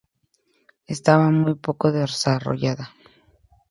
Estaba 0.87 1.29
muy 1.29 1.53
poco 1.53 1.91
desarrollada. 1.91 2.89